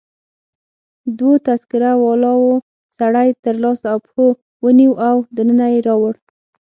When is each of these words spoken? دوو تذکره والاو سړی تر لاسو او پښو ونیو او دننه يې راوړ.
دوو 1.17 1.33
تذکره 1.47 1.91
والاو 2.03 2.43
سړی 2.97 3.27
تر 3.43 3.55
لاسو 3.63 3.83
او 3.91 3.97
پښو 4.05 4.25
ونیو 4.63 4.93
او 5.07 5.15
دننه 5.35 5.65
يې 5.73 5.79
راوړ. 5.87 6.13